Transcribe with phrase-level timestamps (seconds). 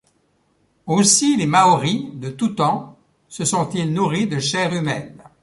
[0.87, 2.97] Aussi les Maoris, de tout temps,
[3.29, 5.21] se sont-ils nourris de chair humaine.